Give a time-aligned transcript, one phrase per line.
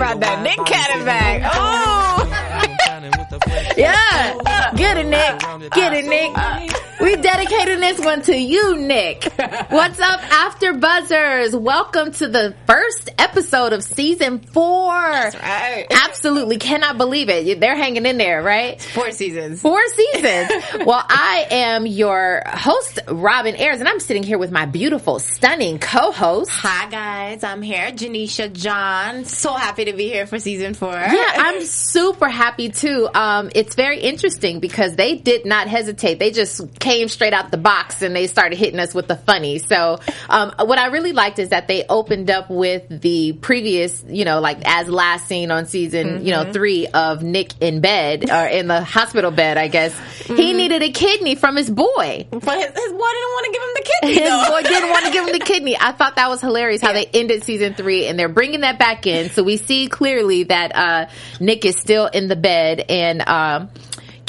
[0.00, 1.42] brought that Nick Cannon back.
[1.52, 2.24] Oh!
[3.76, 5.70] yeah, get it, Nick.
[5.72, 6.89] Get it, Nick.
[7.00, 9.24] We dedicated this one to you, Nick.
[9.70, 11.56] What's up, After Buzzers?
[11.56, 14.92] Welcome to the first episode of season four.
[14.92, 15.86] That's right.
[15.90, 17.58] Absolutely cannot believe it.
[17.58, 18.82] They're hanging in there, right?
[18.82, 19.62] Four seasons.
[19.62, 20.50] Four seasons.
[20.86, 25.78] well, I am your host, Robin Ayers, and I'm sitting here with my beautiful, stunning
[25.78, 26.50] co-host.
[26.50, 29.24] Hi guys, I'm here, Janisha John.
[29.24, 30.92] So happy to be here for season four.
[30.92, 33.08] Yeah, I'm super happy too.
[33.14, 36.18] Um, it's very interesting because they did not hesitate.
[36.18, 39.58] They just came straight out the box and they started hitting us with the funny.
[39.58, 44.24] So, um, what I really liked is that they opened up with the previous, you
[44.24, 46.24] know, like as last seen on season, mm-hmm.
[46.24, 49.94] you know, three of Nick in bed or in the hospital bed, I guess.
[49.94, 50.36] Mm-hmm.
[50.36, 52.26] He needed a kidney from his boy.
[52.30, 54.20] But his, his boy didn't want to give him the kidney.
[54.20, 54.48] His though.
[54.48, 55.76] boy didn't want to give him the kidney.
[55.78, 57.04] I thought that was hilarious how yeah.
[57.04, 59.30] they ended season three and they're bringing that back in.
[59.30, 61.06] So we see clearly that, uh,
[61.38, 63.70] Nick is still in the bed and, um,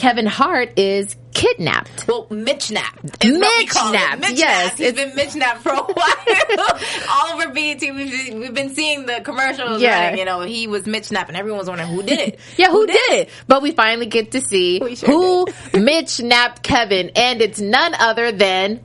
[0.01, 2.07] Kevin Hart is kidnapped.
[2.07, 3.23] Well, Mitch napped.
[3.23, 4.75] Mitch yes.
[4.75, 6.79] He's been Mitch napped for a while.
[7.07, 9.79] All over BET, we've, we've been seeing the commercials.
[9.79, 10.15] Yeah.
[10.15, 12.39] You know, he was Mitch napped and everyone's wondering who did it.
[12.57, 13.29] yeah, who, who did, did it?
[13.47, 18.31] But we finally get to see sure who Mitch napped Kevin and it's none other
[18.31, 18.79] than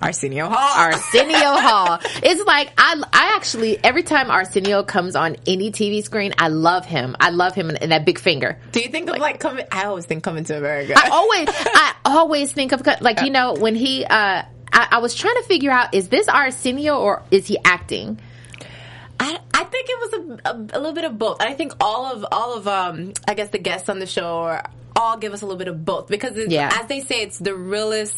[0.00, 0.92] Arsenio Hall.
[0.92, 1.98] Arsenio Hall.
[2.22, 6.86] It's like I I actually every time Arsenio comes on any TV screen, I love
[6.86, 7.16] him.
[7.20, 8.58] I love him and, that big finger.
[8.72, 9.66] Do you think like, of like coming?
[9.72, 10.94] I always think coming to America.
[10.96, 14.04] I always I always think of like you know when he.
[14.04, 18.20] uh I, I was trying to figure out is this Arsenio or is he acting?
[19.18, 21.40] I, I think it was a, a, a, little bit of both.
[21.40, 24.64] I think all of all of um I guess the guests on the show are
[24.98, 26.08] all give us a little bit of both.
[26.08, 26.70] Because yeah.
[26.80, 28.14] as they say it's the realest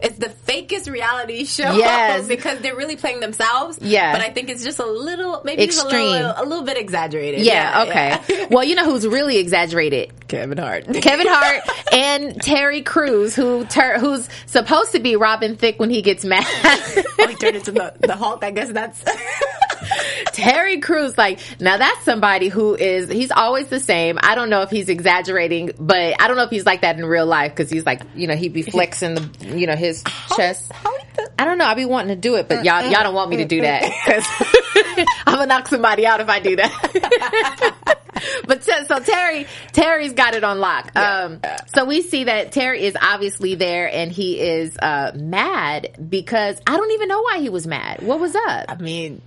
[0.00, 2.26] it's the fakest reality show yes.
[2.26, 3.78] because they're really playing themselves.
[3.80, 4.12] Yeah.
[4.12, 7.40] But I think it's just a little maybe extreme a little, a little, bit exaggerated.
[7.40, 8.34] Yeah, yeah okay.
[8.34, 8.46] Yeah.
[8.50, 10.12] well you know who's really exaggerated?
[10.28, 10.86] Kevin Hart.
[10.86, 11.62] Kevin Hart
[11.92, 16.44] and Terry Crews who ter- who's supposed to be Robin Thicke when he gets mad.
[16.46, 18.42] Oh, he turned into the, the Hulk.
[18.42, 19.04] I guess that's
[20.32, 24.18] Terry Crews, like, now that's somebody who is, he's always the same.
[24.22, 27.04] I don't know if he's exaggerating, but I don't know if he's like that in
[27.04, 30.02] real life because he's like, you know, he'd be flexing the, you know, his
[30.36, 30.72] chest.
[31.38, 31.66] I don't know.
[31.66, 33.82] I'd be wanting to do it, but y'all, y'all don't want me to do that
[34.06, 37.96] because I'm gonna knock somebody out if I do that.
[38.46, 40.94] but t- so Terry, Terry's got it on lock.
[40.96, 41.40] Um,
[41.74, 46.76] so we see that Terry is obviously there and he is, uh, mad because I
[46.76, 48.02] don't even know why he was mad.
[48.02, 48.66] What was up?
[48.68, 49.20] I mean,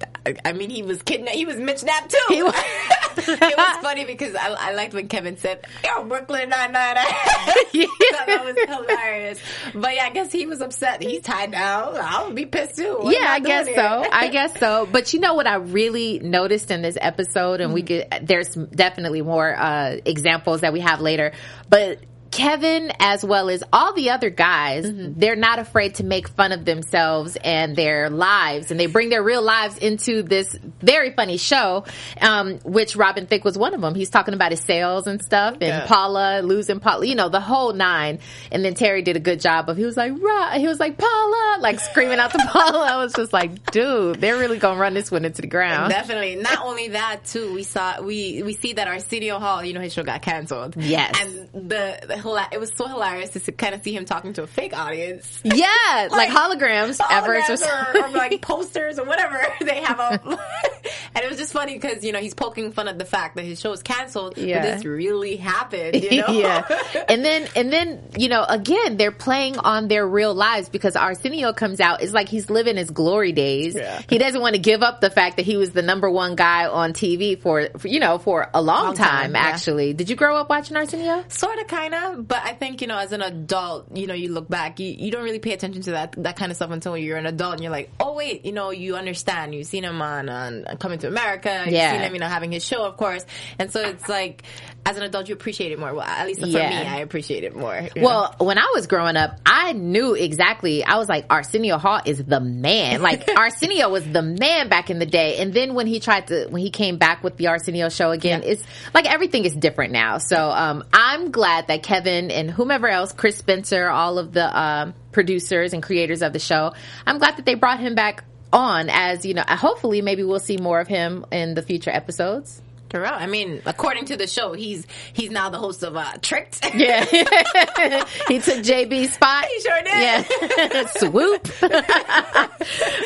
[0.44, 1.36] I mean, he was kidnapped.
[1.36, 2.18] He was Mitch Knapp too.
[2.30, 2.54] He was.
[3.18, 8.42] it was funny because I, I liked when Kevin said, "Yo, Brooklyn Nine Nine." that
[8.44, 9.40] was hilarious.
[9.74, 11.02] But yeah, I guess he was upset.
[11.02, 11.96] He's tied down.
[11.96, 12.98] I would be pissed too.
[13.00, 13.76] What yeah, I guess here?
[13.76, 14.06] so.
[14.12, 14.88] I guess so.
[14.92, 17.74] But you know what I really noticed in this episode, and mm-hmm.
[17.74, 18.08] we could.
[18.24, 21.34] There's definitely more uh, examples that we have later,
[21.70, 22.00] but
[22.36, 25.18] Kevin, as well as all the other guys, mm-hmm.
[25.18, 29.24] they're not afraid to make fun of themselves and their lives, and they bring their
[29.24, 31.86] real lives into this very funny show,
[32.20, 33.96] um, which Robin Thicke was one of them.
[33.96, 35.86] He's talking about his sales and stuff, and yeah.
[35.88, 38.20] Paula losing Paula, you know, the whole nine.
[38.52, 41.58] And then Terry did a good job of he was like, he was like Paula,
[41.62, 42.86] like screaming out to Paula.
[42.86, 45.92] I was just like, dude, they're really gonna run this one into the ground.
[45.92, 46.36] Definitely.
[46.36, 49.82] Not only that, too, we saw we we see that our Arsenio Hall, you know,
[49.82, 50.76] his show got canceled.
[50.78, 52.18] Yes, and the, the
[52.52, 55.42] it was so hilarious to kind of see him talking to a fake audience.
[55.44, 55.66] Yeah,
[56.12, 60.26] like, like holograms, holograms or, or, like posters or whatever they have up.
[60.26, 63.46] and it was just funny because you know he's poking fun at the fact that
[63.46, 64.38] his show is canceled.
[64.38, 64.62] Yeah.
[64.62, 66.04] but this really happened.
[66.04, 66.28] You know?
[66.30, 66.68] yeah,
[67.10, 71.54] and then and then you know again they're playing on their real lives because Arsenio
[71.54, 72.02] comes out.
[72.02, 73.76] It's like he's living his glory days.
[73.76, 74.02] Yeah.
[74.10, 76.68] He doesn't want to give up the fact that he was the number one guy
[76.68, 79.34] on TV for, for you know for a long, long time.
[79.34, 79.94] time actually, yeah.
[79.94, 81.24] did you grow up watching Arsenio?
[81.28, 84.32] Sort of, kind of, but I think you know, as an adult, you know, you
[84.32, 86.98] look back, you, you don't really pay attention to that that kind of stuff until
[86.98, 89.54] you're an adult and you're like, oh wait, you know, you understand.
[89.54, 91.62] You've seen him on, on Coming to America.
[91.66, 91.92] You've Yeah.
[91.92, 93.26] seen him, you know, having his show, of course.
[93.60, 94.44] And so it's like,
[94.88, 95.94] as an adult, you appreciate it more.
[95.94, 96.70] Well, at least for Yeah.
[96.70, 97.76] me, I appreciate it more.
[97.96, 98.08] you know?
[98.08, 100.84] Well, when I was growing up, I knew exactly.
[100.84, 103.02] I was like, Arsenio Hall is the man.
[103.02, 105.38] Like Arsenio was the man back in the day.
[105.38, 108.44] And then when he tried to, when he came back with the Arsenio show again,
[108.44, 108.50] Yeah.
[108.52, 110.20] it's like everything is different now.
[110.20, 114.94] So um, I'm glad that Kevin and whomever else, Chris Spencer, all of the um,
[115.12, 116.74] producers and creators of the show,
[117.08, 118.24] I'm glad that they brought him back
[118.54, 119.44] on as you know.
[119.48, 122.62] Hopefully, maybe we'll see more of him in the future episodes.
[122.90, 123.16] Correct.
[123.20, 126.64] I mean, according to the show, he's he's now the host of uh, Tricked.
[126.76, 127.06] Yeah.
[128.28, 129.46] he took JB's spot.
[129.46, 129.94] He sure did.
[129.96, 130.86] Yeah.
[130.98, 131.48] Swoop.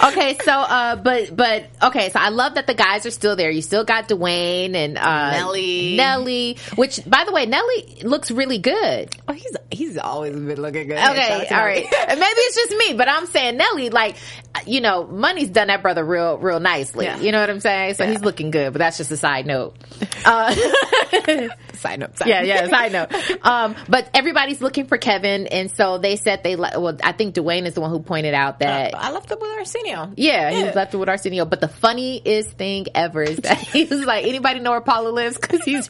[0.06, 3.52] okay, so uh but but okay, so I love that the guys are still there.
[3.52, 5.96] You still got Duane and uh Nelly.
[5.98, 9.16] Nelly, which by the way, Nelly looks really good.
[9.28, 10.98] Oh, he's he's always been looking good.
[10.98, 11.86] Okay, Shout out to all right.
[11.92, 14.16] Maybe it's just me, but I'm saying Nelly, like,
[14.66, 17.06] you know, money's done that brother real, real nicely.
[17.06, 17.20] Yeah.
[17.20, 17.96] You know what I'm saying?
[17.96, 18.12] So Yeah.
[18.12, 19.76] he's looking good, but that's just a side note.
[20.26, 20.54] Uh,
[21.74, 22.18] Side note.
[22.18, 23.10] Side yeah, yeah, side note.
[23.46, 26.58] Um, but everybody's looking for Kevin, and so they said they.
[26.58, 28.94] Well, I think Duane is the one who pointed out that.
[28.96, 30.12] I left it with Arsenio.
[30.18, 30.66] yeah, he Yeah.
[30.68, 31.46] was left with Arsenio.
[31.46, 35.38] But the funniest thing ever is that he was like, anybody know where Paula lives?
[35.38, 35.90] Because he's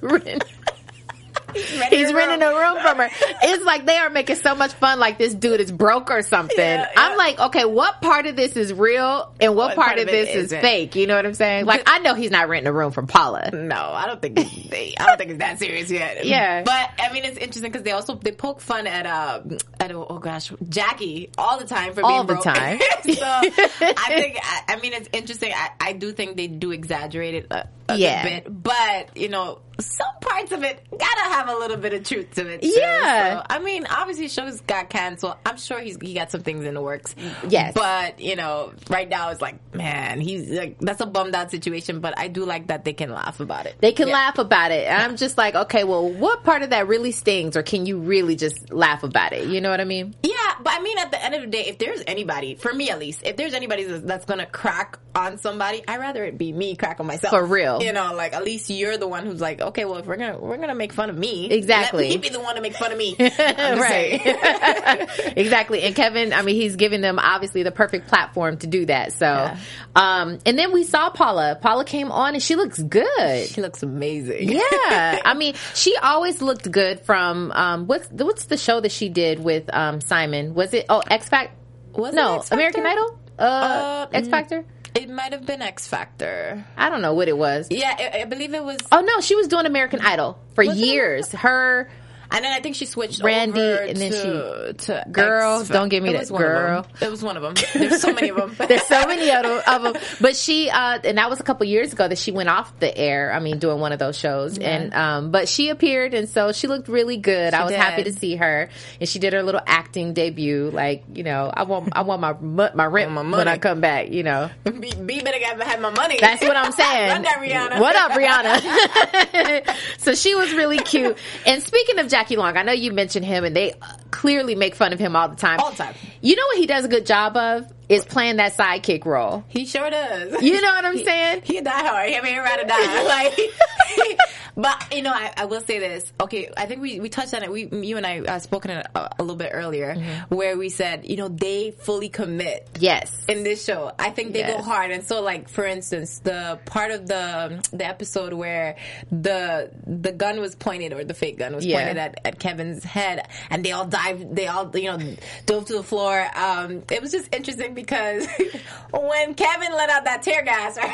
[1.53, 1.99] renting.
[1.99, 3.09] He's renting a room from her.
[3.41, 4.99] It's like they are making so much fun.
[4.99, 6.57] Like this dude is broke or something.
[6.57, 6.87] Yeah, yeah.
[6.95, 10.45] I'm like, okay, what part of this is real and what, part, of this is
[10.45, 10.61] isn't?
[10.61, 10.95] fake?
[10.95, 11.65] You know what I'm saying?
[11.65, 13.49] Like, I know he's not renting a room from Paula.
[13.53, 16.25] No, I don't think it's, they, I don't think it's that serious yet.
[16.29, 16.63] Yeah.
[16.63, 19.41] but I mean, it's interesting because they also they poke fun at uh
[19.79, 22.55] at oh gosh Jackie all the time for All being the broke.
[22.55, 22.79] time.
[23.03, 25.53] so I think I, I mean it's interesting.
[25.55, 28.23] I, I do think they do exaggerate it a, a Yeah.
[28.23, 32.31] bit, but you know some parts of it gotta have a little bit of truth
[32.35, 32.61] to it.
[32.61, 32.67] too.
[32.67, 33.37] Yeah.
[33.39, 35.35] So, I mean, obviously shows got canceled.
[35.45, 37.15] I'm sure he's he got some things in the works.
[37.47, 37.73] Yes.
[37.75, 41.99] but you know, right now it's like man, he's like that's a bummed out situation.
[41.99, 43.75] But I do like that they can laugh about it.
[43.79, 44.13] They can Yeah.
[44.15, 44.87] laugh about it.
[44.87, 47.99] And I'm just like, okay, well, what part of that really stings or can you
[47.99, 49.47] really just laugh about it?
[49.47, 50.15] You know what I mean?
[50.23, 52.89] Yeah, but I mean, at the end of the day, if there's anybody, for me
[52.89, 56.51] at least, if there's anybody that's, that's gonna crack on somebody, I'd rather it be
[56.51, 57.31] me crack on myself.
[57.33, 57.81] For real.
[57.83, 60.37] You know, like at least you're the one who's like, okay, well, if we're gonna
[60.37, 62.09] we're gonna make fun of me, Exactly.
[62.09, 63.15] Let me be the one to make fun of me.
[63.69, 64.21] Right.
[65.37, 65.81] exactly.
[65.83, 69.13] And Kevin, I mean, he's giving them obviously the perfect platform to do that.
[69.13, 69.55] So,
[69.95, 71.57] um, and then we saw Paula.
[71.61, 73.47] Paula came on and she looks good.
[73.47, 74.49] she looks amazing.
[74.49, 74.59] Yeah,
[75.25, 79.39] I mean, she always looked good from um, what's what's the show that she did
[79.43, 80.53] with um, Simon?
[80.53, 81.53] Was it oh X Factor?
[81.95, 82.55] No Factor?
[82.55, 83.19] American Idol?
[83.37, 84.65] Uh, Uh, X mm.
[85.09, 86.63] It might have been X Factor.
[86.77, 87.67] I don't know what it was.
[87.71, 88.77] Yeah, I, I believe it was.
[88.91, 91.31] Oh no, she was doing American Idol for Was years.
[91.31, 91.89] Her
[92.31, 95.89] And then I think she switched Randy, over and then to, to Girl, X- don't
[95.89, 96.19] give me it that.
[96.19, 96.85] was Girl.
[97.01, 97.55] It was one of them.
[97.73, 98.55] There's so many of them.
[98.67, 100.01] There's so many of them, of 'em.
[100.21, 102.95] But she, uh, and that was a couple years ago that she went off the
[102.95, 103.33] air.
[103.33, 104.57] I mean, doing one of those shows.
[104.59, 107.53] And, um, but she appeared and so she looked really good.
[107.55, 107.79] I was did.
[107.79, 108.69] happy to see her.
[108.99, 110.69] And she did her little acting debut.
[110.71, 113.49] Like, you know, I want, I want my, mu- my rent My when money.
[113.49, 114.51] I come back, you know.
[114.63, 116.17] be, B better get have my money.
[116.21, 117.09] That's what I'm saying.
[117.09, 117.79] Run that, Rihanna.
[117.79, 119.75] What up, Rihanna?
[119.97, 121.17] so she was really cute.
[121.45, 124.75] And speaking of Jackie Long, I know you mentioned him and they uh, clearly make
[124.75, 125.57] fun of him all the time.
[125.61, 125.95] All the time.
[126.19, 127.71] You know what he does a good job of?
[127.87, 129.45] Is playing that sidekick role.
[129.47, 130.41] He sure does.
[130.43, 131.43] You know what I'm saying?
[131.45, 132.11] He die hard.
[132.11, 133.03] I mean, he'd rather die.
[133.05, 133.39] Like,
[134.61, 136.11] but you know, I, I will say this.
[136.19, 137.51] Okay, I think we, we touched on it.
[137.51, 140.35] We, you and I, uh, spoken it a, a little bit earlier, Mm-hmm.
[140.35, 143.25] where we said, you know, they fully commit Yes.
[143.27, 143.91] in this show.
[143.97, 144.91] I think they go hard.
[144.91, 148.75] And so, like for instance, the part of the the episode where
[149.11, 151.79] the the gun was pointed or the fake gun was Yeah.
[151.79, 155.73] pointed at, at Kevin's head, and they all dived, they all you know dove to
[155.73, 156.27] the floor.
[156.35, 158.27] Um, it was just interesting because
[158.91, 160.77] when Kevin let out that tear gas.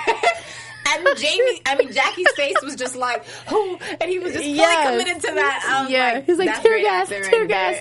[0.87, 4.55] And Jamie, I mean Jackie's face was just like, "Who?" And he was just fully
[4.57, 4.89] Yes.
[4.89, 5.65] committed to that.
[5.67, 7.79] I was yeah, like, he's like "That's tear great gas, tear gas.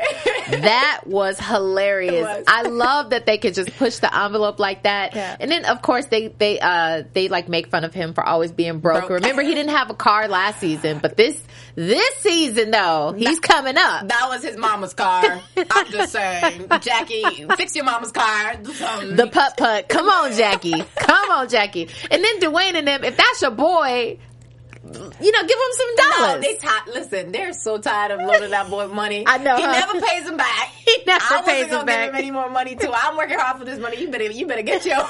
[0.50, 2.26] that was hilarious.
[2.26, 2.44] Was.
[2.48, 5.14] I love that they could just push the envelope like that.
[5.14, 5.36] Yeah.
[5.38, 8.52] And then of course they they uh they like make fun of him for always
[8.52, 9.06] being broke.
[9.08, 9.22] Broke.
[9.22, 11.40] Remember he didn't have a car last season, but this
[11.74, 14.08] this season though he's coming up.
[14.08, 15.22] That was his mama's car.
[15.70, 18.56] I'm just saying, Jackie, fix your mama's car.
[18.56, 19.88] The putt putt.
[19.88, 20.84] Come on, Jackie.
[20.96, 21.88] Come on, Jackie.
[22.10, 23.04] And then Duane and them.
[23.04, 24.18] If that's your boy,
[24.86, 26.34] you know, give him some dollars.
[26.34, 27.32] No, they t- listen.
[27.32, 29.24] They're so tired of loaning that boy money.
[29.26, 29.72] I know he huh?
[29.72, 30.70] never pays them back.
[30.84, 32.04] He never I pays wasn't them gonna back.
[32.08, 32.90] give him any more money too.
[32.94, 33.98] I'm working hard for this money.
[33.98, 34.98] You better, you better get your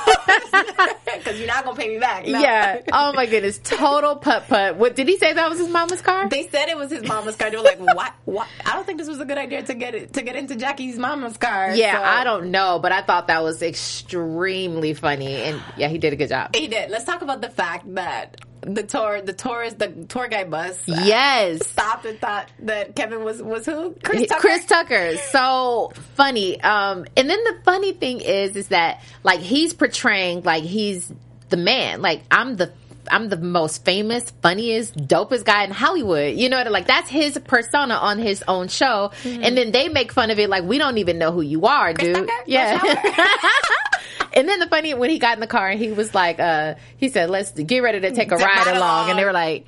[1.17, 2.27] because you're not gonna pay me back.
[2.29, 2.39] No.
[2.41, 2.81] Yeah.
[2.93, 3.59] Oh my goodness.
[3.59, 4.77] Total putt putt.
[4.77, 6.29] What did he say that was his mama's car?
[6.29, 7.51] They said it was his mama's car.
[7.51, 8.13] They were like, "What?
[8.25, 8.47] What?
[8.65, 10.97] I don't think this was a good idea to get it to get into Jackie's
[10.97, 15.61] mama's car." yeah, So- I don't know, but I thought that was extremely funny, and
[15.77, 16.55] yeah, he did a good job.
[16.55, 16.89] He did.
[16.91, 18.37] Let's talk about the fact that
[18.67, 21.67] the tour, the tourist, the tour guide bus Yes.
[21.67, 23.95] stopped and thought that Kevin was was who?
[24.03, 24.41] Chris Tucker.
[24.41, 26.61] Chris Tucker, so funny.
[26.61, 31.13] Um, and then the funny thing is, is that like he's portraying like he's
[31.51, 32.03] the man.
[32.03, 32.73] Like I'm the
[33.11, 36.37] I'm the most famous, funniest, dopest guy in Hollywood.
[36.39, 36.73] You know, what?
[36.73, 39.11] like that's his persona on his own show.
[39.25, 41.93] And then they make fun of it like we don't even know who you are,
[41.93, 42.15] dude.
[42.17, 42.33] Tucker?
[42.47, 42.81] Yeah.
[44.35, 46.75] And then the funny when he got in the car and he was like, uh,
[46.97, 49.67] he said, "Let's get ready to take a ride ride along," and they were like.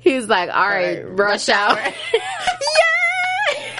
[0.00, 1.92] He was like, "All right, right, rush, rush hour." hour.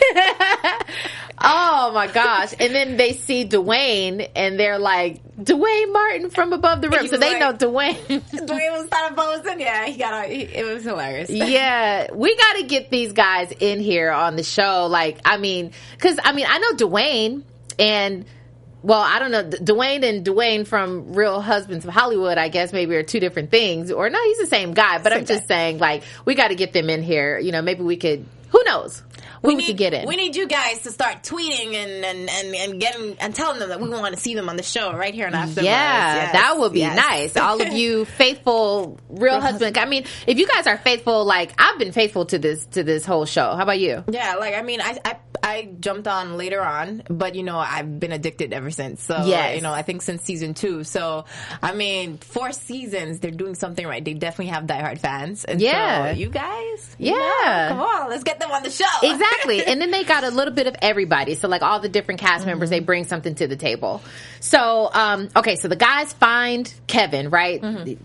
[1.41, 2.53] Oh my gosh!
[2.59, 7.17] And then they see Duane, and they're like, "Duane Martin from above the rim," so
[7.17, 7.97] they know Duane.
[8.09, 9.61] Duane was started posting.
[9.61, 10.25] Yeah, he got.
[10.25, 11.31] A, he, it was hilarious.
[11.31, 14.87] yeah, we got to get these guys in here on the show.
[14.87, 17.45] Like, I mean, because I mean, I know Duane
[17.79, 18.25] and.
[18.83, 19.43] Well, I don't know.
[19.43, 23.91] Duane and Duane from Real Husbands of Hollywood, I guess maybe are two different things.
[23.91, 24.99] Or no, he's the same guy.
[24.99, 27.39] But I'm Same just saying, like, we got to get them in here.
[27.39, 28.25] You know, maybe we could.
[28.51, 29.03] Who knows?
[29.43, 30.09] Who we, need, could get in?
[30.09, 33.69] We need you guys to start tweeting and and and, and getting and telling them
[33.69, 36.33] that we want to see them on the show right here on After Yeah, Yes,
[36.33, 36.97] that would be yes.
[36.97, 37.37] nice.
[37.37, 39.79] All of you faithful real husband.
[39.79, 43.05] I mean, if you guys are faithful, like I've been faithful to this to this
[43.05, 43.55] whole show.
[43.55, 44.03] How about you?
[44.11, 47.99] Yeah, like I mean, I, I I jumped on later on, but you know I've
[48.01, 49.03] been addicted ever since.
[49.03, 49.57] So Yes.
[49.57, 50.85] you know I think since season two.
[50.85, 51.25] So
[51.63, 54.05] I mean, four seasons, they're doing something right.
[54.05, 55.45] They definitely have diehard fans.
[55.45, 56.13] And Yeah.
[56.13, 57.69] so you guys, you Yeah.
[57.69, 58.85] know, come on, let's get them on the show.
[59.03, 59.65] Exactly.
[59.65, 61.35] and then they got a little bit of everybody.
[61.35, 64.01] So like all the different cast members, they bring something to the table.
[64.41, 67.61] So, um, okay, so the guys find Kevin, right?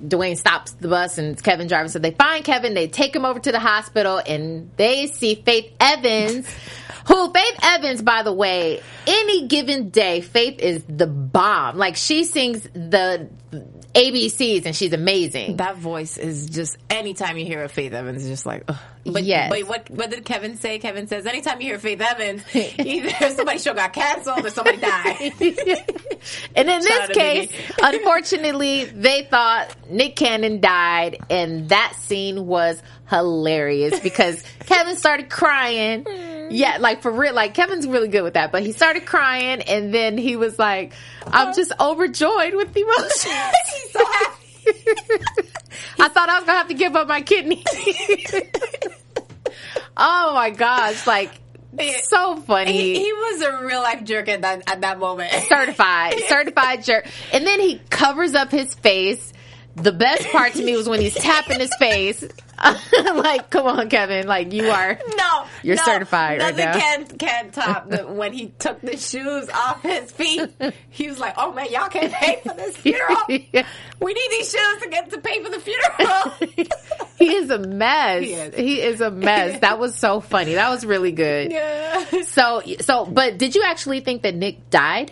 [0.09, 1.89] Duane stops the bus and Kevin driving.
[1.89, 5.71] So they find Kevin, they take him over to the hospital and they see Faith
[5.79, 6.47] Evans.
[7.07, 11.77] Who Faith Evans, by the way, any given day, Faith is the bomb.
[11.77, 13.29] Like she sings the
[13.93, 15.57] ABCs and she's amazing.
[15.57, 18.77] That voice is just anytime you hear a Faith Evans, it's just like, ugh.
[19.05, 19.49] But, Yes.
[19.49, 20.79] but what what did Kevin say?
[20.79, 25.33] Kevin says anytime you hear Faith Evans, either somebody's show got canceled or somebody died.
[26.55, 27.51] and in this Shout case,
[27.83, 36.05] unfortunately, they thought Nick Cannon died, and that scene was hilarious because Kevin started crying.
[36.05, 36.42] Mm.
[36.53, 39.91] Yeah, like for real, like Kevin's really good with that, but he started crying, and
[39.93, 40.93] then he was like,
[41.25, 44.39] "I'm just overjoyed with emotions." He's so happy.
[45.99, 47.63] I thought I was gonna have to give up my kidney.
[49.97, 51.31] oh my gosh, like
[52.03, 52.71] so funny.
[52.71, 55.31] He, he was a real life jerk at that at that moment.
[55.47, 57.07] certified, certified jerk.
[57.31, 59.33] And then he covers up his face.
[59.75, 62.23] The best part to me was when he's tapping his face.
[63.15, 64.27] like, come on, Kevin.
[64.27, 64.99] Like, you are.
[65.17, 66.73] No, You're no, certified right now.
[66.77, 70.49] Can can top the, when he took the shoes off his feet.
[70.89, 73.17] He was like, "Oh man, y'all can't pay for this funeral.
[73.27, 73.65] Yeah.
[73.99, 76.67] We need these shoes to get to pay for the funeral."
[77.17, 78.23] he is a mess.
[78.23, 78.55] He is.
[78.55, 79.59] He is a mess.
[79.61, 80.53] That was so funny.
[80.53, 81.51] That was really good.
[81.51, 82.05] yeah.
[82.23, 85.11] So, so, but did you actually think that Nick died?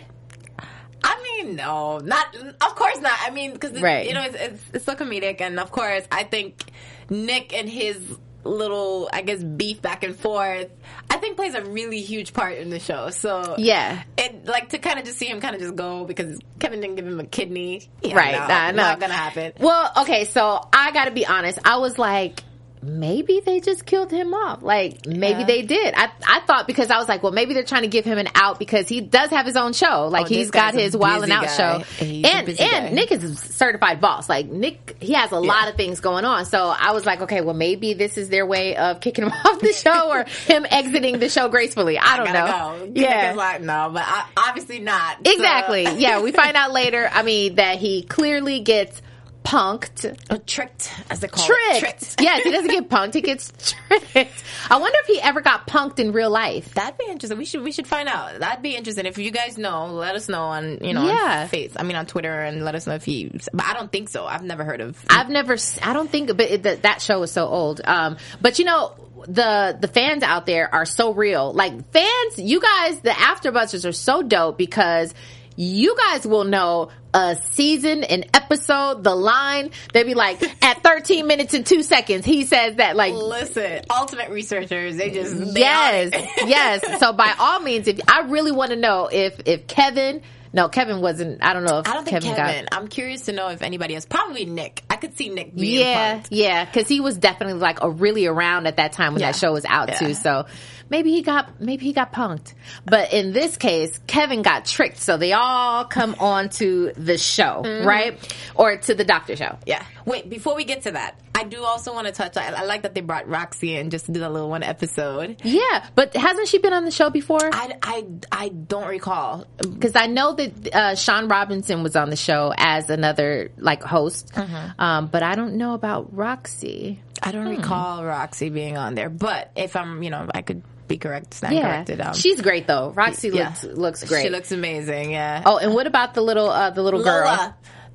[1.04, 3.18] I mean, no, not of course not.
[3.26, 4.06] I mean, because Right.
[4.06, 6.62] you know it's, it's it's so comedic, and of course, I think
[7.10, 7.98] Nick and his
[8.44, 10.68] little, I guess, beef back and forth,
[11.08, 13.10] I think plays a really huge part in the show.
[13.10, 14.02] So Yeah.
[14.18, 16.96] it like to kind of just see him kind of just go because Kevin didn't
[16.96, 17.88] give him a kidney.
[18.02, 18.32] Yeah, Right.
[18.32, 18.76] no, Nah, no.
[18.82, 19.52] not gonna happen.
[19.60, 21.60] Well, okay, so I gotta be honest.
[21.64, 22.42] I was like,
[22.82, 24.62] maybe they just killed him off.
[24.62, 25.46] Like, maybe Yeah.
[25.46, 25.94] they did.
[25.94, 28.28] I, I thought because I was like, well, maybe they're trying to give him an
[28.34, 30.08] out because he does have his own show.
[30.08, 31.56] Like, Oh, he's got his Wild and Out guy.
[31.56, 31.78] show.
[32.04, 32.90] He's and, and guy.
[32.90, 34.28] Nick is a certified boss.
[34.28, 36.44] Like, Nick, he has a lot of things going on.
[36.44, 39.60] So I was like, okay, well, maybe this is their way of kicking him off
[39.60, 41.98] the show or him exiting the show gracefully.
[41.98, 42.86] I don't know.
[42.86, 42.92] Go.
[43.00, 43.34] Yeah.
[43.36, 45.18] Like no, but I, obviously not.
[45.24, 45.86] Exactly.
[45.86, 49.00] So- yeah, we find out later, I mean, that he clearly gets
[49.44, 51.60] punked Uh, tricked, as they call tricked.
[51.76, 51.80] it.
[51.80, 52.20] Tricked.
[52.20, 53.14] yes, he doesn't get punked.
[53.14, 53.52] He gets
[53.88, 54.44] tricked.
[54.70, 56.74] I wonder if he ever got punked in real life.
[56.74, 57.38] That'd be interesting.
[57.38, 58.38] We should we should find out.
[58.40, 59.06] That'd be interesting.
[59.06, 61.42] If you guys know, let us know on you know Yeah.
[61.42, 61.72] on face.
[61.76, 63.30] I mean on Twitter and let us know if he.
[63.52, 64.24] But I don't think so.
[64.26, 65.02] I've never heard of.
[65.10, 65.56] I've never.
[65.82, 67.80] I don't think, but it, that that show is so old.
[67.84, 68.94] Um, but you know.
[69.24, 71.52] The the fans out there are so real.
[71.52, 75.14] Like fans, you guys, the AfterBuzzers are so dope because
[75.62, 79.70] you guys will know a season, an episode, the line.
[79.92, 84.30] They'd be like, at 13 minutes and two seconds, he says that like, Listen, ultimate
[84.30, 86.10] researchers, they just they yes,
[86.46, 87.00] yes.
[87.00, 90.22] So by all means, if I really want to know if, if Kevin,
[90.54, 92.66] no, Kevin wasn't, I don't know if I don't think Kevin, Kevin.
[92.70, 94.04] got, I'm curious to know if anybody else.
[94.04, 94.82] Probably Nick.
[94.90, 96.28] I could see Nick yeah, punked.
[96.30, 99.32] yeah, because he was definitely like a really around at that time when Yeah.
[99.32, 99.98] that show was out Yeah.
[99.98, 100.14] too.
[100.14, 100.44] So
[100.92, 102.52] maybe he got maybe he got punked.
[102.84, 104.98] But in this case, Kevin got tricked.
[104.98, 107.86] So they all come on to the show, Mm-hmm.
[107.88, 109.58] right, or to the doctor show.
[109.66, 109.82] Yeah.
[110.04, 112.36] Wait, before we get to that, I do also want to touch.
[112.36, 115.40] I, I like that they brought Roxy in just to do that little one episode.
[115.44, 117.40] Yeah, but hasn't she been on the show before?
[117.42, 119.46] I, I, I don't recall.
[119.58, 124.32] Because I know that uh, Sean Robinson was on the show as another like host,
[124.34, 124.80] Mm-hmm.
[124.80, 127.00] um, but I don't know about Roxy.
[127.22, 127.56] I don't Hmm.
[127.60, 129.08] recall Roxy being on there.
[129.10, 132.00] But if I'm, you know, I could be correct, stand Yeah, corrected.
[132.00, 132.90] Um, she's great though.
[132.90, 133.48] Roxy yeah.
[133.62, 134.24] looks looks great.
[134.24, 135.12] She looks amazing.
[135.12, 135.42] Yeah.
[135.46, 137.54] oh, and what about the little uh, the little girl?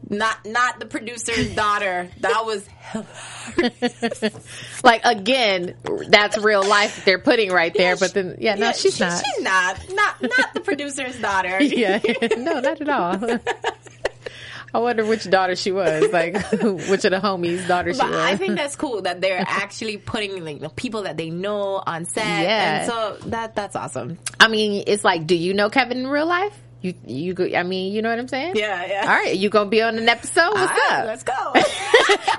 [0.09, 2.09] Not not the producer's daughter.
[2.21, 2.65] That was
[4.83, 5.75] like again,
[6.09, 7.97] that's real life that they're putting right there.
[7.97, 9.23] but then, yeah, no, she's she- not.
[9.23, 9.89] She's not.
[9.89, 11.57] Not not the producer's daughter.
[11.61, 11.99] yeah,
[12.37, 13.39] no, not at all.
[14.73, 18.19] I wonder which daughter she was, like which of the homies' daughter she But was.
[18.19, 22.05] I think that's cool that they're actually putting like the people that they know on
[22.05, 22.25] set.
[22.25, 22.79] Yeah.
[22.81, 24.19] And so that that's awesome.
[24.39, 26.57] I mean, it's like, do you know Kevin in real life?
[26.79, 28.53] You, you, I mean, you know what I'm saying?
[28.55, 29.01] Yeah, yeah.
[29.01, 30.51] All right, you gonna be on an episode?
[30.53, 31.05] What's right, up?
[31.05, 31.33] Let's go.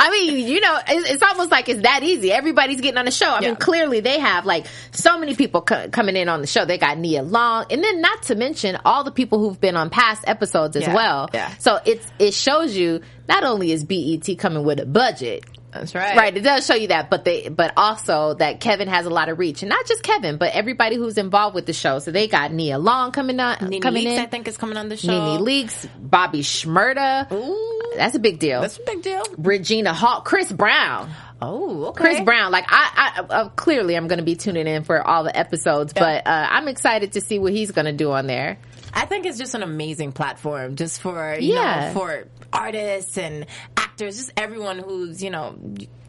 [0.01, 2.31] I mean, you know, it's, it's almost like it's that easy.
[2.31, 3.27] Everybody's getting on the show.
[3.29, 3.49] I Yeah.
[3.49, 6.65] mean, clearly they have like so many people co- coming in on the show.
[6.65, 9.91] They got Nia Long, and then not to mention all the people who've been on
[9.91, 11.31] past episodes as Yeah, well.
[11.35, 11.53] yeah.
[11.59, 15.45] So it's it shows you not only is BET coming with a budget.
[15.79, 16.17] That's right.
[16.17, 19.29] Right, it does show you that, but they, but also that Kevin has a lot
[19.29, 21.99] of reach, and not just Kevin, but everybody who's involved with the show.
[21.99, 24.77] So they got Nia Long coming on, Nene coming Leakes, in, I think, is coming
[24.77, 25.09] on the show.
[25.09, 27.31] Nene Leakes, Bobby Shmurda.
[27.33, 28.61] Ooh, That's a big deal.
[28.61, 29.23] that's a big deal.
[29.37, 31.11] Regina Hall, Chris Brown.
[31.41, 32.01] Oh, okay.
[32.01, 35.23] Chris Brown, like I, I uh, clearly I'm going to be tuning in for all
[35.23, 38.59] the episodes, but uh, I'm excited to see what he's going to do on there.
[38.95, 41.89] I think it's just an amazing platform just for you Yeah.
[41.93, 45.57] know for artists and actors, just everyone who's you know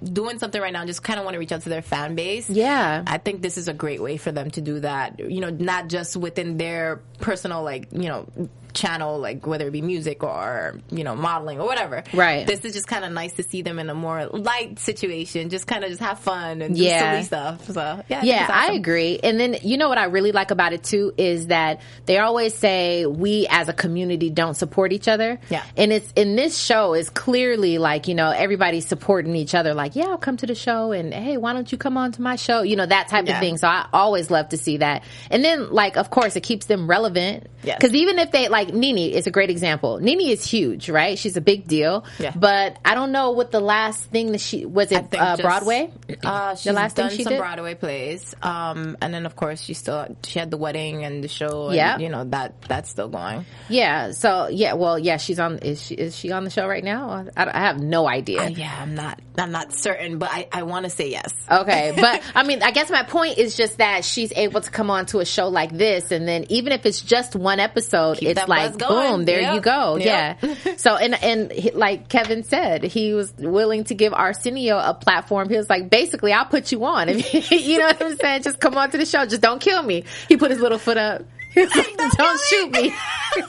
[0.03, 2.49] doing something right now, just kind of want to reach out to their fan base.
[2.49, 3.03] Yeah.
[3.05, 5.19] I think this is a great way for them to do that.
[5.19, 8.27] You know, not just within their personal like you know
[8.79, 12.03] channel, like whether it be music or you know modeling or whatever.
[12.13, 12.47] Right.
[12.47, 15.67] This is just kind of nice to see them in a more light situation, just
[15.67, 17.11] kind of just have fun and Yeah.
[17.11, 17.65] silly stuff.
[17.71, 19.19] So yeah, I Yeah, it's I agree.
[19.21, 22.53] And then you know what I really like about it too is that they always
[22.53, 25.39] say we as a community don't support each other.
[25.49, 25.63] Yeah.
[25.77, 29.95] And it's in this show is clearly like, you know, everybody's supporting each other like,
[29.95, 32.35] yeah, I'll come to the show and hey, why don't you come on to my
[32.37, 32.61] show?
[32.61, 33.57] You know, that type of thing.
[33.57, 35.03] So I always love to see that.
[35.29, 37.47] And then like of course it keeps them relevant.
[37.63, 37.79] Yes.
[37.81, 39.99] Cuz even if they like Nene is a great example.
[39.99, 41.17] Nene is huge, right?
[41.17, 42.05] She's a big deal.
[42.19, 42.33] Yeah.
[42.35, 45.91] But I don't know what the last thing that she was it uh, just- Broadway?
[46.23, 47.39] Uh, she's the last done thing she some did?
[47.39, 51.27] Broadway plays, um, and then of course she still she had the wedding and the
[51.27, 51.71] show.
[51.71, 51.97] Yeah.
[51.97, 53.45] you know that that's still going.
[53.69, 54.11] Yeah.
[54.11, 54.73] So yeah.
[54.73, 55.17] Well, yeah.
[55.17, 55.59] She's on.
[55.59, 55.95] Is she?
[55.95, 57.25] Is she on the show right now?
[57.35, 58.41] I, I have no idea.
[58.43, 61.33] Uh, yeah, I'm not I'm not certain, but I, I want to say yes.
[61.49, 64.89] Okay, but I mean, I guess my point is just that she's able to come
[64.89, 68.29] on to a show like this, and then even if it's just one episode, Keep
[68.29, 69.53] it's like boom, there Yep.
[69.55, 69.95] you go.
[69.97, 70.37] Yep.
[70.43, 70.75] Yeah.
[70.77, 75.47] So and and he- like Kevin said, he was willing to give Arsenio a platform.
[75.49, 77.07] He was like, basically, I'll put you on.
[77.09, 79.25] If you know what I'm saying, just come on to the show.
[79.25, 80.03] Just don't kill me.
[80.27, 81.23] He put his little foot up.
[81.55, 82.93] Like, don't shoot me.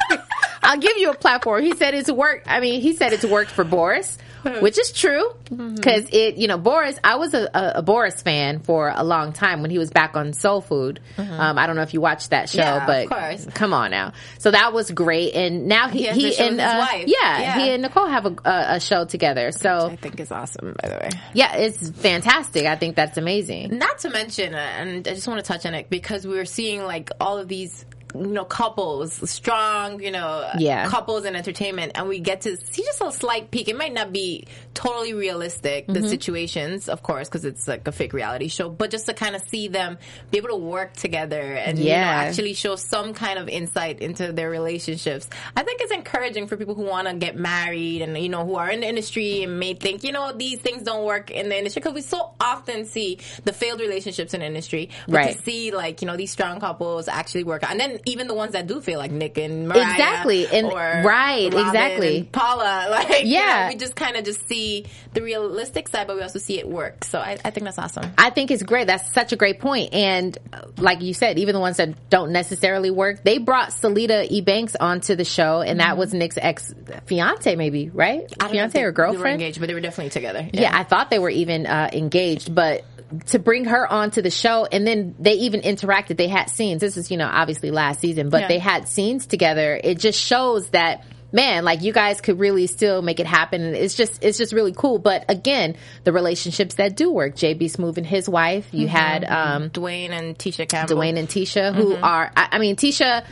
[0.63, 1.63] I'll give you a platform.
[1.63, 2.47] He said it's worked.
[2.49, 4.17] I mean, he said it's worked for Boris,
[4.61, 5.75] which is true Mm-hmm.
[5.75, 6.97] because it, you know, Boris.
[7.03, 10.15] I was a, a, a Boris fan for a long time when he was back
[10.17, 11.01] on Soul Food.
[11.19, 13.11] Um, I don't know if you watched that show, Mm-hmm.
[13.11, 14.13] Yeah, but come on now.
[14.39, 17.05] So that was great, and now he, He he, and his uh, wife.
[17.09, 17.59] yeah, Yeah.
[17.59, 19.51] he and Nicole have a, a, a show together.
[19.51, 21.11] So I think is awesome, by the way.
[21.35, 22.67] yeah, it's fantastic.
[22.67, 23.77] I think that's amazing.
[23.77, 26.45] Not to mention, uh, and I just want to touch on it because we were
[26.45, 30.89] seeing like all of these, you know, couples, strong, you know, Yeah.
[30.89, 33.69] couples in entertainment, and we get to see just a slight peek.
[33.69, 36.09] It might not be totally realistic, the mm-hmm.
[36.09, 39.43] situations, of course, because it's like a fake reality show, but just to kind of
[39.43, 39.99] see them
[40.31, 44.33] be able to work together and you know, actually show some kind of insight into
[44.33, 45.29] their relationships.
[45.57, 48.57] I think it's encouraging for people who want to get married and you know who
[48.57, 51.57] are in the industry and may think you know these things don't work in the
[51.59, 55.37] industry because we so often see the failed relationships in the industry, but Right.
[55.37, 58.35] to see like you know these strong couples actually work out, and then even the
[58.35, 62.87] ones that do feel like Nick and Mariah, exactly, and right, Robin exactly, Paula.
[62.91, 66.59] Like, yeah, we just kind of just see the realistic side, but we also see
[66.59, 67.05] it work.
[67.05, 68.13] So I, I think that's awesome.
[68.19, 68.87] I think it's great.
[68.87, 69.93] That's such a great point.
[69.95, 74.29] And uh, like you said, even the ones that don't necessarily work, they brought Selita
[74.31, 76.75] Ebanks onto the show, and that was Nick's ex
[77.07, 78.33] fiance, maybe right?
[78.41, 79.41] I know Fiance or They were girlfriend?
[79.41, 80.49] engaged, but they were definitely together.
[80.53, 82.85] Yeah, I thought they were even uh, engaged, but
[83.27, 86.17] to bring her onto the show and then they even interacted.
[86.17, 86.81] They had scenes.
[86.81, 88.49] This is, you know, obviously last season, but Yeah.
[88.49, 89.79] they had scenes together.
[89.83, 93.63] It just shows that man, like you guys could really still make it happen.
[93.63, 94.99] And it's just, it's just really cool.
[94.99, 97.37] But again, the relationships that do work.
[97.37, 98.67] JB Smoove and his wife.
[98.73, 100.97] You had, um, Duane and Tisha Campbell.
[100.97, 102.03] Duane and Tisha, who Mm-hmm.
[102.05, 103.25] are, I, I mean, Tisha,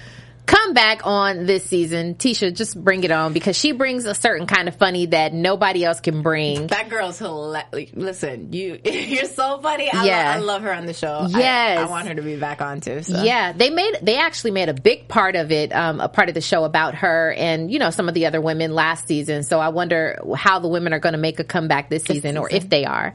[0.49, 2.15] come back on this season.
[2.15, 5.85] Tisha, just bring it on because she brings a certain kind of funny that nobody
[5.85, 6.69] else can bring.
[6.69, 7.91] That girl's hilarious.
[7.95, 9.93] Listen, you you're so funny.
[9.93, 10.27] I, Yeah.
[10.29, 11.29] love, I love her on the show.
[11.33, 11.79] I- Yes.
[11.79, 13.03] I, want her to be back on too.
[13.03, 13.23] So.
[13.23, 16.35] Yeah, they made they actually made a big part of it, um, a part of
[16.35, 19.43] the show about her and you know some of the other women last season.
[19.43, 22.51] So I wonder how the women are going to make a comeback this season, or
[22.51, 23.13] if they are,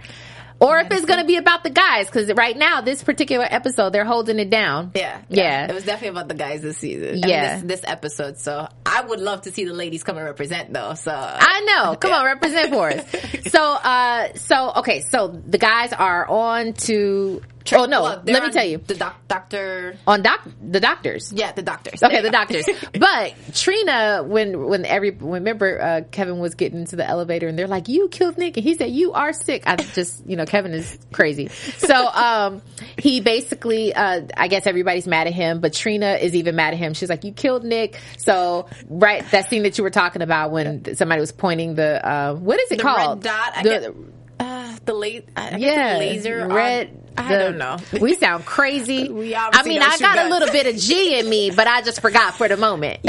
[0.60, 2.06] or if it's going to be about the guys.
[2.08, 4.92] Because right now, this particular episode, they're holding it down.
[4.96, 5.68] Yeah, yeah.
[5.70, 7.10] It was definitely about the guys this season.
[7.10, 7.56] I mean, Yeah.
[7.62, 8.38] this, this episode.
[8.38, 10.94] So I would love to see the ladies come and represent though.
[10.94, 11.96] So I know.
[11.96, 13.04] Come on, represent for us.
[13.54, 17.42] So, uh, so okay, so the guys are on to.
[17.71, 18.78] Oh no, Well, let me tell you.
[18.80, 19.95] the doc, doctor.
[20.06, 21.32] On doc, the doctors.
[21.32, 22.04] Yeah, the doctors.
[22.04, 22.65] Okay, the doctors.
[22.99, 27.67] but Trina, when when every remember uh, Kevin was getting into the elevator and they're
[27.67, 30.73] like, "You killed Nick," and he said, "You are sick." I just, you know, Kevin
[30.73, 31.47] is crazy.
[31.47, 32.62] So um,
[32.97, 36.80] he basically, uh, I guess everybody's mad at him, but Trina is even mad at
[36.80, 36.93] him.
[36.93, 40.95] She's like, "You killed Nick." So right, that scene that you were talking about when
[40.95, 43.23] somebody was pointing the uh, what is it the called?
[43.23, 43.54] red dot.
[43.56, 43.95] I The- get,
[44.39, 45.30] uh, the late.
[45.38, 46.47] I yeah, the laser.
[46.47, 46.88] red.
[46.89, 47.78] On, I don't know.
[47.99, 49.10] We sound crazy.
[49.13, 52.02] We I mean, I got a little bit of G in me, but I just
[52.02, 52.99] forgot for the moment.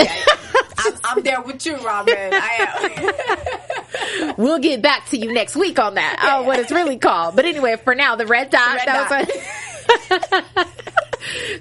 [0.78, 2.14] I'm, I'm there with you, Robin.
[2.32, 3.14] I
[4.26, 4.34] am.
[4.36, 6.18] we'll get back to you next week on that.
[6.22, 7.36] Oh, what it's really called.
[7.36, 8.76] But anyway, for now, the red dot.
[8.76, 9.10] Red dot.
[9.10, 10.66] was on-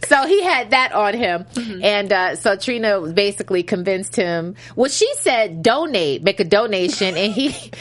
[0.07, 1.45] so he had that on him,
[1.81, 4.55] and uh, so Trina basically convinced him.
[4.75, 7.71] Well, she said donate, make a donation, and he,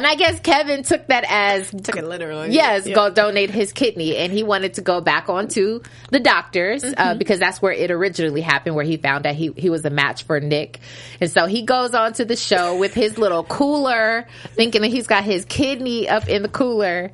[0.00, 2.50] and I guess Kevin took that as Took it literally.
[2.52, 2.94] Yes, Yeah.
[2.94, 6.94] go donate his kidney, and he wanted to go back onto the doctors Mm-hmm.
[7.00, 9.90] uh, because that's where it originally happened, where he found out he he was a
[9.90, 10.80] match for Nick,
[11.20, 15.06] and so he goes on to the show with his little cooler, thinking that he's
[15.06, 17.10] got his kidney up in the cooler.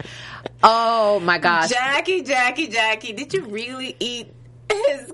[0.62, 4.32] Oh my gosh, Jackie, Jackie, Jackie, did you really eat
[4.70, 5.12] his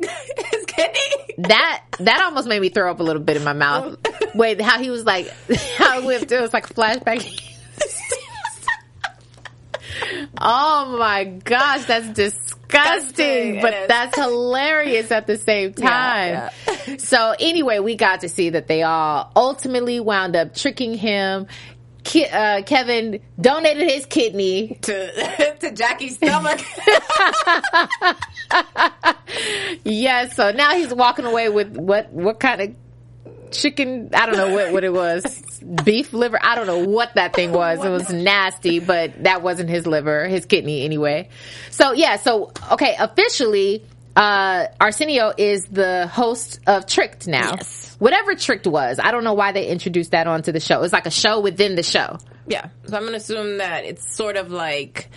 [0.51, 1.35] his kidney?
[1.39, 3.97] that that almost made me throw up a little bit in my mouth.
[4.35, 5.29] Wait, how he was like,
[5.79, 7.49] how it was like a flashback.
[10.39, 16.51] Oh my gosh, that's disgusting, but that's hilarious at the same time.
[16.87, 21.47] Yeah, So anyway, we got to see that they all ultimately wound up tricking him.
[22.05, 26.61] Ki- uh, Kevin donated his kidney to to Jackie's stomach.
[29.85, 32.75] Yes, so now he's walking away with what what kind of
[33.53, 35.61] chicken I don't know what what it was.
[35.85, 36.39] Beef liver.
[36.43, 37.85] I don't know what that thing was.
[37.85, 41.29] It was nasty, but that wasn't his liver, his kidney anyway.
[41.71, 43.85] So yeah, so okay, officially
[44.17, 47.55] uh Arsenio is the host of Tricked now.
[47.57, 47.97] Yes.
[47.99, 48.99] Whatever Tricked was.
[49.03, 50.83] I don't know why they introduced that onto the show.
[50.83, 52.19] It's like a show within the show.
[52.49, 55.09] yeah, so I'm gonna assume that it's sort of like,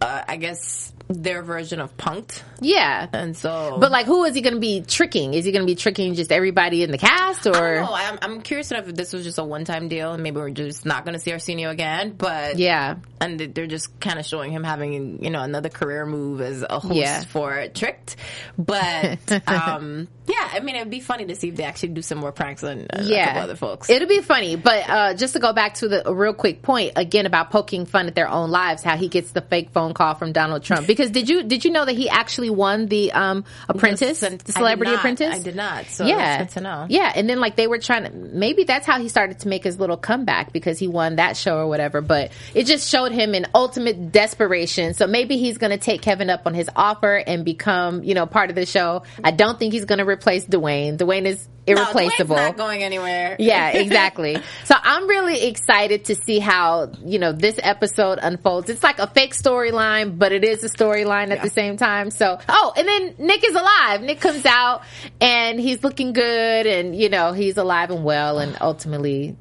[0.00, 3.08] uh, I guess their version of Punked, Yeah.
[3.12, 3.76] and so.
[3.80, 5.34] But like who is he going to be tricking?
[5.34, 8.42] Is he going to be tricking just everybody in the cast or No, I'm, I'm
[8.42, 11.14] curious enough if this was just a one-time deal, and maybe we're just not going
[11.14, 12.14] to see Arsenio again.
[12.16, 12.96] But Yeah.
[13.20, 16.62] and they- they're just kind of showing him having you know another career move as
[16.68, 17.22] a host Yeah.
[17.24, 18.16] for Tricked.
[18.58, 22.18] But um, yeah, I mean it'd be funny to see if they actually do some
[22.18, 23.90] more pranks on uh, couple other folks.
[23.90, 26.92] It'll be funny, but uh, just to go back to the a real quick point
[26.96, 30.14] again about poking fun at their own lives, how he gets the fake phone call
[30.14, 30.86] from Donald Trump.
[30.86, 34.52] Because did you did you know that he actually won the um, Apprentice, and the
[34.52, 34.98] Celebrity not.
[35.00, 35.34] Apprentice?
[35.34, 36.86] I did not, so yeah, to know.
[36.88, 39.64] Yeah, and then like they were trying to maybe that's how he started to make
[39.64, 42.00] his little comeback because he won that show or whatever.
[42.00, 44.94] But it just showed him in ultimate desperation.
[44.94, 48.26] So maybe he's going to take Kevin up on his offer and become you know
[48.26, 49.02] part of the show.
[49.22, 50.96] I don't think he's going to replace Duane.
[50.96, 52.36] Duane is irreplaceable.
[52.36, 53.36] Duane's not going anywhere.
[53.38, 54.36] Yeah, exactly.
[54.64, 58.70] so I'm really excited to see how, you know, this episode unfolds.
[58.70, 62.10] It's like a fake storyline, but it is a storyline at the same time.
[62.10, 64.02] So, oh, and then Nick is alive.
[64.02, 64.82] Nick comes out
[65.20, 69.36] and he's looking good and, you know, he's alive and well and ultimately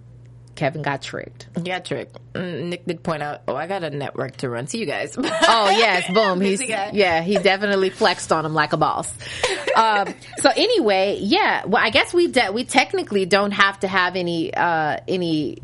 [0.62, 1.48] Kevin got tricked.
[1.64, 2.20] Yeah, tricked.
[2.34, 4.68] Mm, Nick did point out, oh, I got a network to run.
[4.68, 5.16] See you guys.
[5.18, 6.40] oh yes, boom.
[6.40, 9.12] He's yeah, he definitely flexed on him like a boss.
[9.76, 11.66] Um, so anyway, yeah.
[11.66, 15.58] Well, I guess we de- we technically don't have to have any uh, any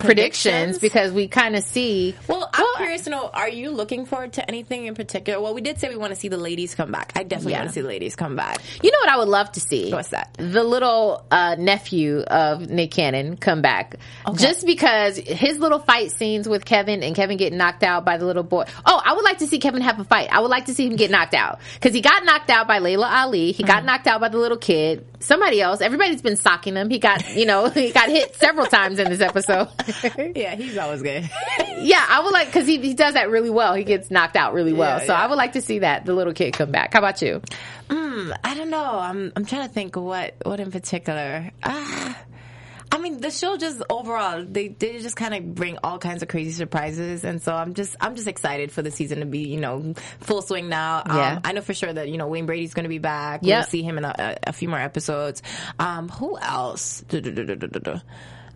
[0.00, 2.14] predictions, because we kind of see.
[2.28, 5.40] Well, I'm well, curious to know: Are you looking forward to anything in particular?
[5.40, 7.12] Well, we did say we want to see the ladies come back.
[7.16, 7.58] I definitely yeah.
[7.60, 8.58] want to see the ladies come back.
[8.82, 9.92] You know what I would love to see?
[9.92, 10.34] What's that?
[10.38, 14.42] The little uh, nephew of Nick Cannon come back, okay.
[14.42, 18.26] just because his little fight scenes with Kevin and Kevin getting knocked out by the
[18.26, 18.64] little boy.
[18.84, 20.28] Oh, I would like to see Kevin have a fight.
[20.30, 22.78] I would like to see him get knocked out because he got knocked out by
[22.78, 23.52] Laila Ali.
[23.52, 23.66] He mm-hmm.
[23.66, 25.06] got knocked out by the little kid.
[25.20, 25.80] Somebody else.
[25.80, 26.88] Everybody's been socking him.
[26.88, 29.68] He got, you know, he got hit several times in this episode.
[30.36, 31.28] yeah, he's always good.
[31.78, 33.74] yeah, I would like because he he does that really well.
[33.74, 34.98] He gets knocked out really well.
[34.98, 35.22] Yeah, so yeah.
[35.22, 36.92] I would like to see that the little kid come back.
[36.92, 37.42] How about you?
[37.88, 38.98] Mm, I don't know.
[38.98, 41.50] I'm I'm trying to think what what in particular.
[41.62, 42.14] Uh,
[42.92, 46.28] I mean, the show just overall, they, they just kind of bring all kinds of
[46.28, 47.24] crazy surprises.
[47.24, 50.42] And so I'm just, I'm just excited for the season to be, you know, full
[50.42, 51.02] swing now.
[51.06, 51.40] Um, yeah.
[51.44, 53.40] I know for sure that, you know, Wayne Brady's going to be back.
[53.42, 53.56] Yep.
[53.56, 55.40] We'll see him in a, a, few more episodes.
[55.78, 57.04] Um, who else?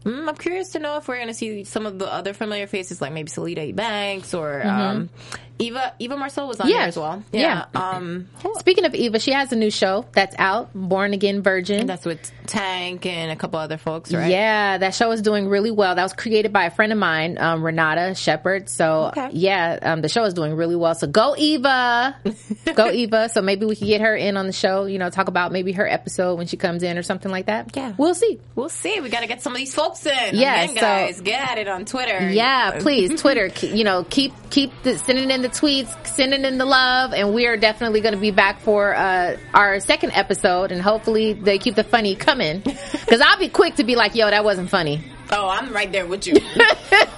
[0.04, 2.66] Mm, I'm curious to know if we're going to see some of the other familiar
[2.66, 4.68] faces, like maybe Selita Banks or mm-hmm.
[4.68, 5.10] um,
[5.58, 6.78] Eva Eva Marcille was on yeah.
[6.78, 7.22] there as well.
[7.32, 7.66] Yeah.
[7.72, 7.90] yeah.
[7.90, 11.86] Um, Speaking of Eva, she has a new show that's out, Born Again Virgin.
[11.86, 14.30] That's with Tank and a couple other folks, right?
[14.30, 15.94] Yeah, that show is doing really well.
[15.94, 18.68] That was created by a friend of mine, um, Renata Shepard.
[18.68, 19.30] So okay.
[19.32, 20.94] yeah, um, the show is doing really well.
[20.96, 22.16] So go Eva,
[22.74, 23.28] go Eva.
[23.28, 24.86] So maybe we can get her in on the show.
[24.86, 27.76] You know, talk about maybe her episode when she comes in or something like that.
[27.76, 28.40] Yeah, we'll see.
[28.56, 29.00] We'll see.
[29.00, 30.34] We got to get some of these folks in.
[30.34, 32.30] Yeah, Again, guys, so, get at it on Twitter.
[32.30, 33.50] Yeah, please, Twitter.
[33.64, 37.46] You know, keep keep the, sending in the tweets sending in the love, and we
[37.46, 41.74] are definitely going to be back for uh, our second episode, and hopefully they keep
[41.74, 42.62] the funny coming.
[43.04, 46.06] Because I'll be quick to be like, "Yo, that wasn't funny." Oh, I'm right there
[46.06, 46.34] with you.
[46.36, 46.42] and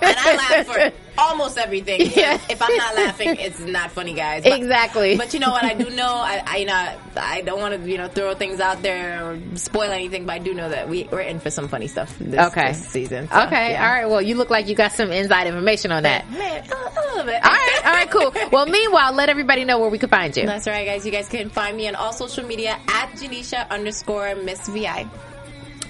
[0.03, 2.01] I laugh for almost everything.
[2.16, 2.40] Yeah.
[2.49, 4.45] If I'm not laughing, it's not funny, guys.
[4.45, 5.16] But, exactly.
[5.16, 5.64] But you know what?
[5.64, 6.07] I do know.
[6.09, 9.38] I, I you know I don't want to you know throw things out there or
[9.57, 12.47] spoil anything, but I do know that we we're in for some funny stuff this,
[12.49, 12.69] okay.
[12.69, 13.29] This season.
[13.29, 13.73] So, okay.
[13.73, 13.87] Yeah.
[13.87, 14.07] All right.
[14.07, 16.31] Well, you look like you got some inside information on that.
[16.31, 17.45] Man, a, little bit.
[17.45, 17.81] All right.
[17.85, 18.11] All right.
[18.11, 18.33] Cool.
[18.53, 20.47] Well, meanwhile, let everybody know where we can find you.
[20.47, 21.05] That's right, guys.
[21.05, 25.07] You guys can find me on all social media at Janisha underscore Miss Vi.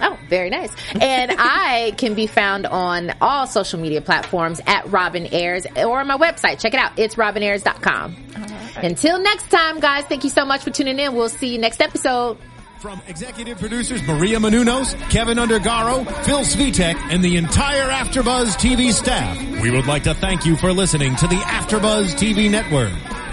[0.01, 0.73] Oh, very nice.
[1.01, 6.07] And I can be found on all social media platforms at Robin Ayers or on
[6.07, 6.61] my website.
[6.61, 6.99] Check it out.
[6.99, 8.17] It's robinayers.com.
[8.37, 8.85] Right.
[8.85, 11.15] Until next time, guys, thank you so much for tuning in.
[11.15, 12.39] We'll see you next episode.
[12.81, 19.41] From executive producers Maria Menounos, Kevin Undergaro, Phil Svitek, and the entire AfterBuzz TV staff,
[19.63, 22.93] we would like to thank you for listening to the AfterBuzz TV network.